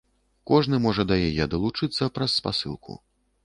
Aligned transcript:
Кожны 0.51 0.79
можа 0.85 1.05
да 1.11 1.19
яе 1.29 1.49
далучыцца 1.53 2.11
праз 2.19 2.31
спасылку. 2.41 3.01